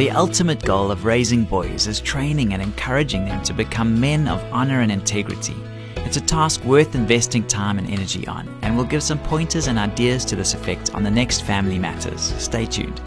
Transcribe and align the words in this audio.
The 0.00 0.10
ultimate 0.12 0.64
goal 0.64 0.90
of 0.90 1.04
raising 1.04 1.44
boys 1.44 1.86
is 1.86 2.00
training 2.00 2.54
and 2.54 2.62
encouraging 2.62 3.26
them 3.26 3.42
to 3.42 3.52
become 3.52 4.00
men 4.00 4.28
of 4.28 4.42
honor 4.50 4.80
and 4.80 4.90
integrity. 4.90 5.54
It's 5.96 6.16
a 6.16 6.22
task 6.22 6.64
worth 6.64 6.94
investing 6.94 7.46
time 7.46 7.76
and 7.78 7.86
energy 7.86 8.26
on, 8.26 8.48
and 8.62 8.74
we'll 8.74 8.86
give 8.86 9.02
some 9.02 9.18
pointers 9.18 9.66
and 9.66 9.78
ideas 9.78 10.24
to 10.24 10.36
this 10.36 10.54
effect 10.54 10.94
on 10.94 11.02
the 11.02 11.10
next 11.10 11.42
Family 11.42 11.78
Matters. 11.78 12.32
Stay 12.38 12.64
tuned. 12.64 12.98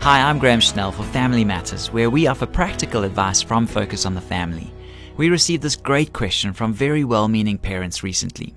Hi, 0.00 0.22
I'm 0.22 0.38
Graham 0.38 0.60
Schnell 0.60 0.90
for 0.90 1.02
Family 1.02 1.44
Matters, 1.44 1.92
where 1.92 2.08
we 2.08 2.28
offer 2.28 2.46
practical 2.46 3.04
advice 3.04 3.42
from 3.42 3.66
Focus 3.66 4.06
on 4.06 4.14
the 4.14 4.22
Family. 4.22 4.72
We 5.18 5.28
received 5.28 5.62
this 5.62 5.76
great 5.76 6.14
question 6.14 6.54
from 6.54 6.72
very 6.72 7.04
well 7.04 7.28
meaning 7.28 7.58
parents 7.58 8.02
recently. 8.02 8.56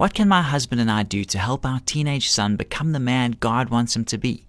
What 0.00 0.14
can 0.14 0.28
my 0.28 0.40
husband 0.40 0.80
and 0.80 0.90
I 0.90 1.02
do 1.02 1.26
to 1.26 1.38
help 1.38 1.66
our 1.66 1.80
teenage 1.80 2.30
son 2.30 2.56
become 2.56 2.92
the 2.92 2.98
man 2.98 3.36
God 3.38 3.68
wants 3.68 3.94
him 3.94 4.06
to 4.06 4.16
be? 4.16 4.46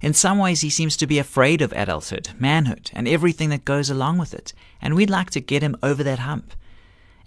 In 0.00 0.14
some 0.14 0.38
ways, 0.38 0.60
he 0.60 0.70
seems 0.70 0.96
to 0.96 1.08
be 1.08 1.18
afraid 1.18 1.60
of 1.60 1.72
adulthood, 1.72 2.28
manhood, 2.38 2.88
and 2.94 3.08
everything 3.08 3.48
that 3.48 3.64
goes 3.64 3.90
along 3.90 4.18
with 4.18 4.32
it, 4.32 4.52
and 4.80 4.94
we'd 4.94 5.10
like 5.10 5.30
to 5.30 5.40
get 5.40 5.60
him 5.60 5.76
over 5.82 6.04
that 6.04 6.20
hump. 6.20 6.54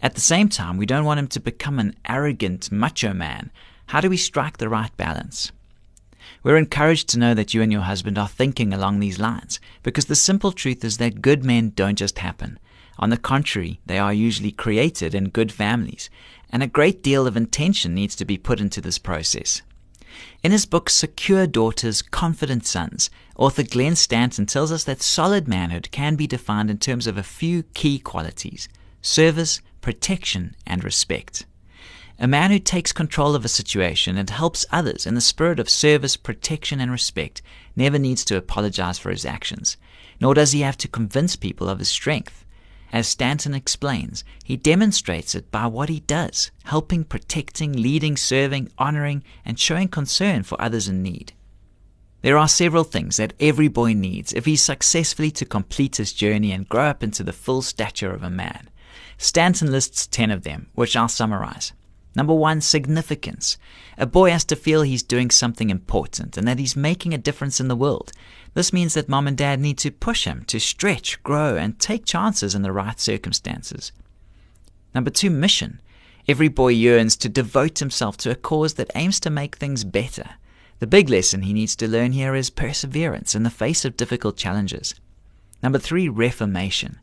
At 0.02 0.16
the 0.16 0.22
same 0.22 0.48
time, 0.48 0.78
we 0.78 0.86
don't 0.86 1.04
want 1.04 1.20
him 1.20 1.28
to 1.28 1.40
become 1.42 1.78
an 1.78 1.98
arrogant, 2.08 2.72
macho 2.72 3.14
man. 3.14 3.52
How 3.88 4.00
do 4.00 4.10
we 4.10 4.16
strike 4.16 4.56
the 4.56 4.70
right 4.70 4.96
balance? 4.96 5.52
We're 6.44 6.56
encouraged 6.56 7.10
to 7.10 7.20
know 7.20 7.34
that 7.34 7.54
you 7.54 7.62
and 7.62 7.74
your 7.74 7.82
husband 7.82 8.18
are 8.18 8.30
thinking 8.30 8.72
along 8.72 9.02
these 9.02 9.20
lines, 9.20 9.60
because 9.84 10.06
the 10.06 10.16
simple 10.16 10.54
truth 10.54 10.86
is 10.86 10.96
that 11.00 11.22
good 11.22 11.44
men 11.44 11.74
don't 11.76 11.98
just 11.98 12.20
happen. 12.20 12.58
On 12.98 13.10
the 13.10 13.18
contrary, 13.18 13.80
they 13.86 14.00
are 14.00 14.14
usually 14.14 14.52
created 14.52 15.14
in 15.14 15.30
good 15.30 15.52
families, 15.52 16.10
and 16.50 16.64
a 16.64 16.68
great 16.68 17.04
deal 17.04 17.28
of 17.28 17.36
intention 17.36 17.94
needs 17.94 18.16
to 18.16 18.26
be 18.26 18.38
put 18.38 18.62
into 18.62 18.82
this 18.82 18.98
process. 18.98 19.62
In 20.44 20.52
his 20.52 20.66
book 20.66 20.90
Secure 20.90 21.46
Daughters, 21.46 22.02
Confident 22.02 22.66
Sons, 22.66 23.10
author 23.36 23.64
Glenn 23.64 23.96
Stanton 23.96 24.46
tells 24.46 24.72
us 24.72 24.86
that 24.86 25.02
solid 25.02 25.48
manhood 25.48 25.90
can 25.92 26.16
be 26.16 26.28
defined 26.28 26.70
in 26.70 26.78
terms 26.78 27.08
of 27.08 27.18
a 27.18 27.24
few 27.24 27.64
key 27.74 28.00
qualities 28.00 28.70
service, 29.02 29.62
protection, 29.82 30.56
and 30.66 30.84
respect. 30.84 31.46
A 32.18 32.28
man 32.28 32.50
who 32.50 32.60
takes 32.60 32.94
control 32.94 33.36
of 33.36 33.44
a 33.44 33.50
situation 33.50 34.18
and 34.18 34.30
helps 34.30 34.66
others 34.72 35.06
in 35.06 35.16
the 35.16 35.22
spirit 35.22 35.60
of 35.60 35.70
service, 35.70 36.16
protection, 36.16 36.80
and 36.80 36.90
respect 36.90 37.42
never 37.76 38.00
needs 38.00 38.24
to 38.26 38.38
apologize 38.38 38.98
for 38.98 39.12
his 39.12 39.26
actions, 39.26 39.76
nor 40.22 40.34
does 40.34 40.54
he 40.54 40.62
have 40.62 40.78
to 40.78 40.88
convince 40.88 41.36
people 41.36 41.68
of 41.68 41.80
his 41.80 41.90
strength. 41.90 42.45
As 42.94 43.08
Stanton 43.08 43.54
explains, 43.54 44.24
he 44.44 44.58
demonstrates 44.58 45.36
it 45.36 45.52
by 45.52 45.68
what 45.68 45.90
he 45.90 46.00
does, 46.02 46.52
helping, 46.64 47.04
protecting, 47.04 47.74
leading, 47.74 48.16
serving, 48.16 48.70
honoring, 48.78 49.24
and 49.44 49.60
showing 49.60 49.88
concern 49.88 50.44
for 50.44 50.62
others 50.62 50.88
in 50.88 51.02
need. 51.04 51.34
There 52.22 52.38
are 52.38 52.48
several 52.48 52.84
things 52.84 53.18
that 53.18 53.34
every 53.40 53.68
boy 53.68 53.94
needs 53.94 54.34
if 54.34 54.46
he's 54.46 54.62
successfully 54.62 55.30
to 55.32 55.46
complete 55.46 55.98
his 55.98 56.14
journey 56.14 56.52
and 56.52 56.68
grow 56.68 56.86
up 56.86 57.04
into 57.04 57.24
the 57.24 57.34
full 57.34 57.62
stature 57.62 58.12
of 58.12 58.24
a 58.24 58.30
man. 58.30 58.70
Stanton 59.18 59.72
lists 59.72 60.08
10 60.08 60.32
of 60.32 60.44
them, 60.44 60.68
which 60.74 60.96
I'll 60.96 61.08
summarize. 61.08 61.74
Number 62.16 62.34
one, 62.34 62.62
significance. 62.62 63.58
A 63.98 64.06
boy 64.06 64.32
has 64.32 64.46
to 64.46 64.56
feel 64.56 64.82
he's 64.82 65.04
doing 65.04 65.30
something 65.30 65.70
important 65.70 66.38
and 66.38 66.48
that 66.48 66.60
he's 66.60 66.76
making 66.76 67.14
a 67.14 67.18
difference 67.18 67.60
in 67.60 67.68
the 67.68 67.76
world. 67.76 68.14
This 68.54 68.72
means 68.72 68.94
that 68.94 69.10
mom 69.10 69.28
and 69.28 69.38
dad 69.38 69.60
need 69.60 69.78
to 69.80 69.92
push 69.92 70.24
him 70.24 70.46
to 70.46 70.60
stretch, 70.60 71.22
grow, 71.24 71.58
and 71.58 71.78
take 71.78 72.06
chances 72.06 72.56
in 72.56 72.62
the 72.62 72.72
right 72.72 73.00
circumstances. 73.00 73.92
Number 74.94 75.10
two, 75.10 75.30
mission. 75.30 75.82
Every 76.28 76.48
boy 76.48 76.70
yearns 76.70 77.18
to 77.18 77.30
devote 77.30 77.80
himself 77.80 78.16
to 78.18 78.32
a 78.32 78.36
cause 78.36 78.76
that 78.76 78.92
aims 78.96 79.20
to 79.20 79.30
make 79.30 79.58
things 79.58 79.84
better. 79.84 80.32
The 80.80 80.88
big 80.88 81.10
lesson 81.10 81.42
he 81.42 81.54
needs 81.54 81.76
to 81.78 81.88
learn 81.88 82.14
here 82.14 82.34
is 82.34 82.50
perseverance 82.50 83.36
in 83.36 83.44
the 83.44 83.50
face 83.50 83.86
of 83.86 83.98
difficult 83.98 84.38
challenges. 84.38 84.96
Number 85.62 85.80
three, 85.80 86.08
reformation. 86.08 87.00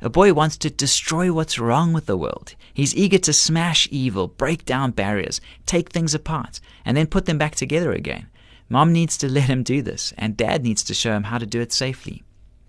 A 0.00 0.08
boy 0.10 0.32
wants 0.32 0.56
to 0.58 0.70
destroy 0.70 1.32
what's 1.32 1.58
wrong 1.58 1.92
with 1.92 2.06
the 2.06 2.16
world. 2.16 2.54
He's 2.72 2.94
eager 2.94 3.18
to 3.18 3.32
smash 3.32 3.88
evil, 3.90 4.28
break 4.28 4.64
down 4.64 4.90
barriers, 4.90 5.40
take 5.66 5.90
things 5.90 6.14
apart, 6.14 6.60
and 6.84 6.96
then 6.96 7.06
put 7.06 7.26
them 7.26 7.38
back 7.38 7.54
together 7.54 7.92
again. 7.92 8.28
Mom 8.68 8.92
needs 8.92 9.16
to 9.18 9.28
let 9.28 9.44
him 9.44 9.62
do 9.62 9.82
this, 9.82 10.12
and 10.18 10.36
dad 10.36 10.62
needs 10.62 10.82
to 10.84 10.94
show 10.94 11.14
him 11.14 11.24
how 11.24 11.38
to 11.38 11.46
do 11.46 11.60
it 11.60 11.72
safely. 11.72 12.22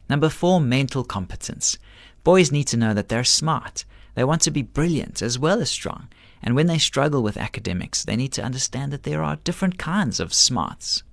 Number 0.09 0.29
four, 0.29 0.61
mental 0.61 1.03
competence. 1.03 1.77
Boys 2.23 2.51
need 2.51 2.67
to 2.67 2.77
know 2.77 2.93
that 2.93 3.09
they're 3.09 3.23
smart. 3.23 3.85
They 4.15 4.23
want 4.23 4.41
to 4.43 4.51
be 4.51 4.61
brilliant 4.61 5.21
as 5.21 5.39
well 5.39 5.61
as 5.61 5.69
strong. 5.69 6.07
And 6.41 6.55
when 6.55 6.67
they 6.67 6.77
struggle 6.77 7.23
with 7.23 7.37
academics, 7.37 8.03
they 8.03 8.15
need 8.15 8.33
to 8.33 8.43
understand 8.43 8.91
that 8.91 9.03
there 9.03 9.23
are 9.23 9.37
different 9.37 9.77
kinds 9.77 10.19
of 10.19 10.33
smarts. 10.33 11.03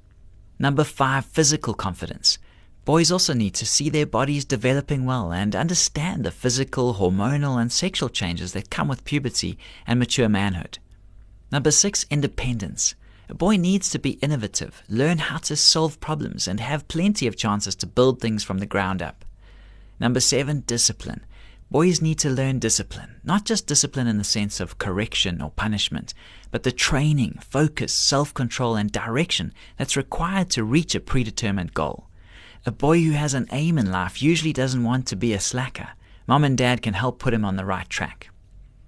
Number 0.59 0.85
five, 0.85 1.25
physical 1.25 1.75
confidence. 1.75 2.39
Boys 2.85 3.13
also 3.13 3.33
need 3.33 3.55
to 3.55 3.65
see 3.65 3.89
their 3.89 4.07
bodies 4.07 4.45
developing 4.45 5.05
well 5.05 5.33
and 5.33 5.55
understand 5.55 6.25
the 6.25 6.33
physical, 6.33 6.95
hormonal, 6.95 7.61
and 7.61 7.71
sexual 7.71 8.09
changes 8.09 8.55
that 8.55 8.71
come 8.71 8.89
with 8.89 9.05
puberty 9.05 9.57
and 9.87 10.01
mature 10.01 10.29
manhood. 10.29 10.81
Number 11.53 11.71
six, 11.71 12.05
independence. 12.11 12.97
A 13.29 13.35
boy 13.35 13.57
needs 13.57 13.89
to 13.91 14.01
be 14.01 14.19
innovative, 14.21 14.83
learn 14.89 15.19
how 15.19 15.39
to 15.39 15.55
solve 15.55 16.01
problems, 16.01 16.49
and 16.49 16.59
have 16.59 16.89
plenty 16.89 17.29
of 17.29 17.37
chances 17.37 17.77
to 17.77 17.87
build 17.87 18.21
things 18.21 18.43
from 18.43 18.59
the 18.59 18.67
ground 18.67 19.01
up. 19.01 19.25
Number 20.01 20.19
seven, 20.19 20.65
discipline. 20.67 21.25
Boys 21.71 22.03
need 22.03 22.19
to 22.19 22.31
learn 22.31 22.59
discipline, 22.59 23.21
not 23.23 23.45
just 23.45 23.69
discipline 23.69 24.09
in 24.09 24.19
the 24.19 24.25
sense 24.25 24.59
of 24.59 24.79
correction 24.79 25.41
or 25.41 25.51
punishment, 25.51 26.15
but 26.51 26.65
the 26.65 26.73
training, 26.73 27.39
focus, 27.41 27.95
self 27.95 28.35
control, 28.35 28.75
and 28.75 28.91
direction 28.91 29.55
that's 29.79 29.97
required 29.97 30.51
to 30.51 30.65
reach 30.65 30.97
a 30.97 31.01
predetermined 31.01 31.75
goal. 31.75 32.09
A 32.65 32.71
boy 32.71 33.03
who 33.03 33.11
has 33.11 33.35
an 33.35 33.49
aim 33.51 33.77
in 33.77 33.91
life 33.91 34.23
usually 34.23 34.53
doesn't 34.53 34.85
want 34.85 35.07
to 35.09 35.17
be 35.17 35.33
a 35.33 35.41
slacker. 35.41 35.89
Mom 36.29 36.45
and 36.45 36.57
dad 36.57 36.81
can 36.81 36.95
help 36.95 37.19
put 37.19 37.35
him 37.35 37.45
on 37.45 37.57
the 37.57 37.65
right 37.65 37.89
track. 37.89 38.31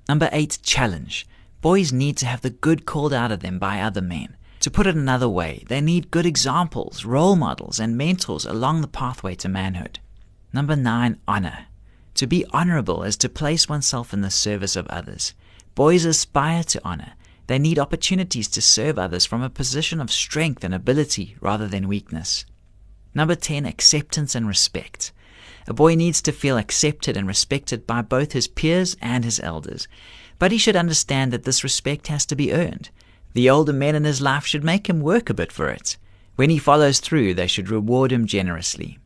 Number 0.08 0.28
eight, 0.30 0.58
challenge. 0.62 1.26
Boys 1.60 1.92
need 1.92 2.16
to 2.18 2.26
have 2.26 2.42
the 2.42 2.50
good 2.50 2.86
called 2.86 3.12
out 3.12 3.32
of 3.32 3.40
them 3.40 3.58
by 3.58 3.80
other 3.80 4.00
men. 4.02 4.36
To 4.60 4.70
put 4.70 4.86
it 4.86 4.94
another 4.94 5.28
way, 5.28 5.64
they 5.66 5.80
need 5.80 6.12
good 6.12 6.24
examples, 6.24 7.04
role 7.04 7.34
models, 7.34 7.80
and 7.80 7.98
mentors 7.98 8.46
along 8.46 8.80
the 8.80 8.86
pathway 8.86 9.34
to 9.36 9.48
manhood. 9.48 9.98
Number 10.52 10.76
nine, 10.76 11.18
honor. 11.26 11.66
To 12.14 12.28
be 12.28 12.46
honorable 12.52 13.02
is 13.02 13.16
to 13.16 13.28
place 13.28 13.68
oneself 13.68 14.12
in 14.12 14.20
the 14.20 14.30
service 14.30 14.76
of 14.76 14.86
others. 14.86 15.34
Boys 15.74 16.04
aspire 16.04 16.62
to 16.62 16.80
honor. 16.84 17.14
They 17.48 17.58
need 17.58 17.80
opportunities 17.80 18.46
to 18.48 18.62
serve 18.62 19.00
others 19.00 19.26
from 19.26 19.42
a 19.42 19.50
position 19.50 20.00
of 20.00 20.12
strength 20.12 20.62
and 20.62 20.72
ability 20.72 21.36
rather 21.40 21.66
than 21.66 21.88
weakness. 21.88 22.44
Number 23.14 23.34
10, 23.34 23.64
acceptance 23.64 24.34
and 24.34 24.46
respect. 24.48 25.12
A 25.66 25.72
boy 25.72 25.94
needs 25.94 26.20
to 26.22 26.32
feel 26.32 26.58
accepted 26.58 27.16
and 27.16 27.26
respected 27.26 27.86
by 27.86 28.02
both 28.02 28.32
his 28.32 28.48
peers 28.48 28.96
and 29.00 29.24
his 29.24 29.40
elders, 29.40 29.88
but 30.38 30.52
he 30.52 30.58
should 30.58 30.76
understand 30.76 31.32
that 31.32 31.44
this 31.44 31.64
respect 31.64 32.08
has 32.08 32.26
to 32.26 32.36
be 32.36 32.52
earned. 32.52 32.90
The 33.32 33.48
older 33.48 33.72
men 33.72 33.94
in 33.94 34.04
his 34.04 34.20
life 34.20 34.46
should 34.46 34.64
make 34.64 34.88
him 34.88 35.00
work 35.00 35.30
a 35.30 35.34
bit 35.34 35.52
for 35.52 35.68
it. 35.68 35.96
When 36.36 36.50
he 36.50 36.58
follows 36.58 37.00
through, 37.00 37.34
they 37.34 37.46
should 37.46 37.70
reward 37.70 38.12
him 38.12 38.26
generously. 38.26 38.98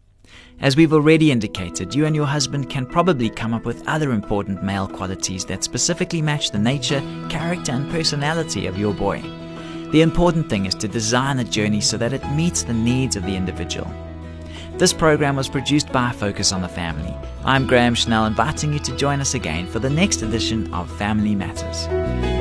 As 0.60 0.76
we've 0.76 0.92
already 0.92 1.30
indicated, 1.30 1.94
you 1.94 2.04
and 2.06 2.16
your 2.16 2.26
husband 2.26 2.68
can 2.68 2.86
probably 2.86 3.30
come 3.30 3.54
up 3.54 3.64
with 3.64 3.86
other 3.86 4.12
important 4.12 4.62
male 4.62 4.88
qualities 4.88 5.44
that 5.44 5.62
specifically 5.62 6.20
match 6.20 6.50
the 6.50 6.58
nature, 6.58 7.00
character, 7.28 7.72
and 7.72 7.90
personality 7.90 8.66
of 8.66 8.78
your 8.78 8.92
boy. 8.92 9.22
The 9.90 10.02
important 10.02 10.50
thing 10.50 10.66
is 10.66 10.74
to 10.76 10.88
design 10.88 11.38
a 11.38 11.44
journey 11.44 11.80
so 11.80 11.96
that 11.96 12.12
it 12.12 12.22
meets 12.32 12.62
the 12.62 12.74
needs 12.74 13.16
of 13.16 13.22
the 13.22 13.34
individual. 13.34 13.90
This 14.76 14.92
program 14.92 15.34
was 15.34 15.48
produced 15.48 15.90
by 15.90 16.12
Focus 16.12 16.52
on 16.52 16.60
the 16.60 16.68
Family. 16.68 17.14
I'm 17.42 17.66
Graham 17.66 17.94
Schnell, 17.94 18.26
inviting 18.26 18.74
you 18.74 18.80
to 18.80 18.96
join 18.96 19.20
us 19.20 19.32
again 19.32 19.66
for 19.66 19.78
the 19.78 19.88
next 19.88 20.20
edition 20.20 20.72
of 20.74 20.94
Family 20.98 21.34
Matters. 21.34 22.37